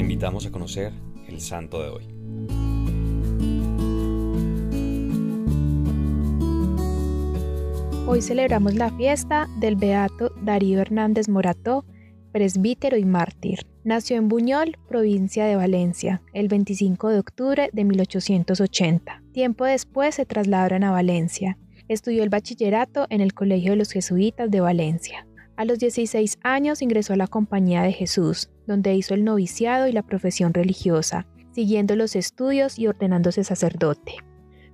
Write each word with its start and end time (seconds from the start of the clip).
Invitamos 0.00 0.46
a 0.46 0.50
conocer 0.50 0.94
el 1.28 1.42
santo 1.42 1.82
de 1.82 1.90
hoy. 1.90 2.04
Hoy 8.06 8.22
celebramos 8.22 8.74
la 8.76 8.90
fiesta 8.96 9.46
del 9.58 9.76
beato 9.76 10.32
Darío 10.40 10.80
Hernández 10.80 11.28
Morató, 11.28 11.84
presbítero 12.32 12.96
y 12.96 13.04
mártir. 13.04 13.66
Nació 13.84 14.16
en 14.16 14.28
Buñol, 14.28 14.78
provincia 14.88 15.44
de 15.44 15.56
Valencia, 15.56 16.22
el 16.32 16.48
25 16.48 17.10
de 17.10 17.18
octubre 17.18 17.68
de 17.70 17.84
1880. 17.84 19.22
Tiempo 19.32 19.66
después 19.66 20.14
se 20.14 20.24
trasladaron 20.24 20.82
a 20.82 20.92
Valencia. 20.92 21.58
Estudió 21.88 22.22
el 22.22 22.30
bachillerato 22.30 23.06
en 23.10 23.20
el 23.20 23.34
Colegio 23.34 23.72
de 23.72 23.76
los 23.76 23.92
Jesuitas 23.92 24.50
de 24.50 24.62
Valencia. 24.62 25.26
A 25.60 25.66
los 25.66 25.78
16 25.78 26.38
años 26.42 26.80
ingresó 26.80 27.12
a 27.12 27.16
la 27.16 27.26
Compañía 27.26 27.82
de 27.82 27.92
Jesús, 27.92 28.48
donde 28.70 28.94
hizo 28.94 29.14
el 29.14 29.24
noviciado 29.24 29.88
y 29.88 29.92
la 29.92 30.02
profesión 30.02 30.54
religiosa, 30.54 31.26
siguiendo 31.52 31.96
los 31.96 32.14
estudios 32.14 32.78
y 32.78 32.86
ordenándose 32.86 33.42
sacerdote. 33.42 34.14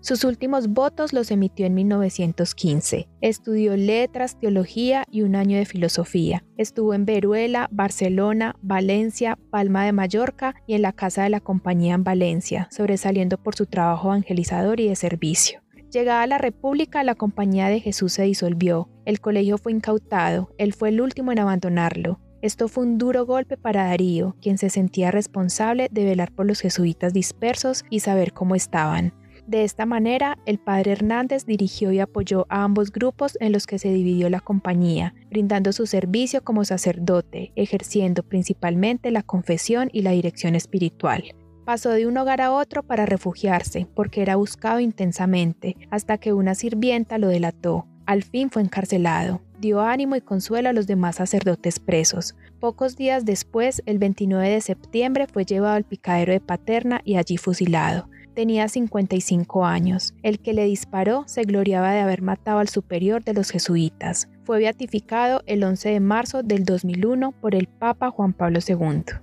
Sus 0.00 0.22
últimos 0.22 0.68
votos 0.68 1.12
los 1.12 1.30
emitió 1.30 1.66
en 1.66 1.74
1915. 1.74 3.08
Estudió 3.22 3.76
letras, 3.76 4.38
teología 4.38 5.02
y 5.10 5.22
un 5.22 5.34
año 5.34 5.56
de 5.56 5.64
filosofía. 5.64 6.44
Estuvo 6.56 6.94
en 6.94 7.06
Veruela, 7.06 7.68
Barcelona, 7.72 8.54
Valencia, 8.62 9.38
Palma 9.50 9.84
de 9.84 9.92
Mallorca 9.92 10.54
y 10.66 10.74
en 10.74 10.82
la 10.82 10.92
Casa 10.92 11.24
de 11.24 11.30
la 11.30 11.40
Compañía 11.40 11.94
en 11.94 12.04
Valencia, 12.04 12.68
sobresaliendo 12.70 13.38
por 13.38 13.56
su 13.56 13.66
trabajo 13.66 14.08
evangelizador 14.08 14.78
y 14.78 14.88
de 14.88 14.96
servicio. 14.96 15.60
Llegada 15.90 16.22
a 16.22 16.26
la 16.26 16.38
República, 16.38 17.02
la 17.02 17.14
Compañía 17.14 17.68
de 17.68 17.80
Jesús 17.80 18.12
se 18.12 18.24
disolvió, 18.24 18.88
el 19.06 19.20
colegio 19.20 19.56
fue 19.56 19.72
incautado, 19.72 20.52
él 20.58 20.72
fue 20.72 20.90
el 20.90 21.00
último 21.00 21.32
en 21.32 21.38
abandonarlo. 21.38 22.20
Esto 22.42 22.68
fue 22.68 22.84
un 22.84 22.98
duro 22.98 23.26
golpe 23.26 23.56
para 23.56 23.86
Darío, 23.86 24.36
quien 24.40 24.58
se 24.58 24.70
sentía 24.70 25.10
responsable 25.10 25.88
de 25.90 26.04
velar 26.04 26.32
por 26.32 26.46
los 26.46 26.60
jesuitas 26.60 27.12
dispersos 27.12 27.84
y 27.90 28.00
saber 28.00 28.32
cómo 28.32 28.54
estaban. 28.54 29.12
De 29.46 29.62
esta 29.62 29.86
manera, 29.86 30.38
el 30.44 30.58
padre 30.58 30.92
Hernández 30.92 31.46
dirigió 31.46 31.92
y 31.92 32.00
apoyó 32.00 32.46
a 32.48 32.64
ambos 32.64 32.90
grupos 32.90 33.38
en 33.40 33.52
los 33.52 33.68
que 33.68 33.78
se 33.78 33.90
dividió 33.92 34.28
la 34.28 34.40
compañía, 34.40 35.14
brindando 35.30 35.72
su 35.72 35.86
servicio 35.86 36.42
como 36.42 36.64
sacerdote, 36.64 37.52
ejerciendo 37.54 38.24
principalmente 38.24 39.12
la 39.12 39.22
confesión 39.22 39.88
y 39.92 40.02
la 40.02 40.10
dirección 40.10 40.56
espiritual. 40.56 41.22
Pasó 41.64 41.90
de 41.90 42.08
un 42.08 42.16
hogar 42.16 42.40
a 42.40 42.52
otro 42.52 42.82
para 42.82 43.06
refugiarse, 43.06 43.86
porque 43.94 44.20
era 44.20 44.34
buscado 44.34 44.80
intensamente, 44.80 45.76
hasta 45.90 46.18
que 46.18 46.32
una 46.32 46.56
sirvienta 46.56 47.18
lo 47.18 47.28
delató. 47.28 47.86
Al 48.04 48.24
fin 48.24 48.50
fue 48.50 48.62
encarcelado. 48.62 49.42
Dio 49.66 49.80
ánimo 49.80 50.14
y 50.14 50.20
consuelo 50.20 50.68
a 50.68 50.72
los 50.72 50.86
demás 50.86 51.16
sacerdotes 51.16 51.80
presos. 51.80 52.36
Pocos 52.60 52.96
días 52.96 53.24
después, 53.24 53.82
el 53.84 53.98
29 53.98 54.48
de 54.48 54.60
septiembre, 54.60 55.26
fue 55.26 55.44
llevado 55.44 55.74
al 55.74 55.82
picadero 55.82 56.32
de 56.32 56.38
Paterna 56.38 57.00
y 57.02 57.16
allí 57.16 57.36
fusilado. 57.36 58.08
Tenía 58.32 58.68
55 58.68 59.64
años. 59.64 60.14
El 60.22 60.38
que 60.38 60.52
le 60.52 60.66
disparó 60.66 61.24
se 61.26 61.42
gloriaba 61.42 61.90
de 61.90 61.98
haber 61.98 62.22
matado 62.22 62.60
al 62.60 62.68
superior 62.68 63.24
de 63.24 63.34
los 63.34 63.50
jesuitas. 63.50 64.28
Fue 64.44 64.60
beatificado 64.60 65.42
el 65.46 65.64
11 65.64 65.88
de 65.88 65.98
marzo 65.98 66.44
del 66.44 66.64
2001 66.64 67.32
por 67.32 67.56
el 67.56 67.66
Papa 67.66 68.12
Juan 68.12 68.34
Pablo 68.34 68.60
II. 68.64 69.16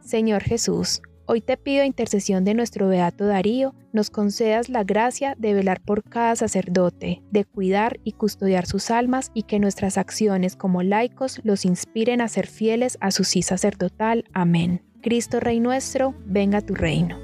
Señor 0.00 0.42
Jesús, 0.42 1.02
Hoy 1.26 1.40
te 1.40 1.56
pido 1.56 1.84
intercesión 1.84 2.44
de 2.44 2.52
nuestro 2.52 2.88
Beato 2.88 3.24
Darío, 3.24 3.74
nos 3.94 4.10
concedas 4.10 4.68
la 4.68 4.84
gracia 4.84 5.34
de 5.38 5.54
velar 5.54 5.80
por 5.80 6.02
cada 6.02 6.36
sacerdote, 6.36 7.22
de 7.30 7.46
cuidar 7.46 7.98
y 8.04 8.12
custodiar 8.12 8.66
sus 8.66 8.90
almas 8.90 9.30
y 9.32 9.44
que 9.44 9.58
nuestras 9.58 9.96
acciones 9.96 10.54
como 10.54 10.82
laicos 10.82 11.40
los 11.42 11.64
inspiren 11.64 12.20
a 12.20 12.28
ser 12.28 12.46
fieles 12.46 12.98
a 13.00 13.10
su 13.10 13.24
sí 13.24 13.40
sacerdotal. 13.40 14.24
Amén. 14.34 14.82
Cristo 15.00 15.40
Rey 15.40 15.60
nuestro, 15.60 16.14
venga 16.26 16.60
tu 16.60 16.74
reino. 16.74 17.23